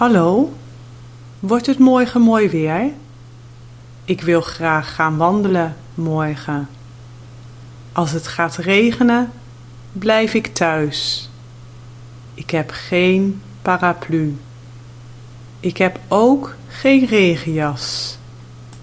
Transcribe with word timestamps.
Hallo, 0.00 0.52
wordt 1.40 1.66
het 1.66 1.78
morgen 1.78 2.20
mooi 2.20 2.48
weer? 2.48 2.90
Ik 4.04 4.20
wil 4.20 4.40
graag 4.40 4.94
gaan 4.94 5.16
wandelen 5.16 5.76
morgen. 5.94 6.68
Als 7.92 8.10
het 8.10 8.26
gaat 8.26 8.56
regenen, 8.56 9.32
blijf 9.92 10.34
ik 10.34 10.46
thuis. 10.46 11.30
Ik 12.34 12.50
heb 12.50 12.70
geen 12.70 13.42
paraplu. 13.62 14.36
Ik 15.60 15.76
heb 15.76 16.00
ook 16.08 16.54
geen 16.68 17.06
regenjas. 17.06 18.18